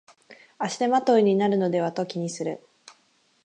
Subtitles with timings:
[0.57, 2.65] 足手まといになるのではと気にする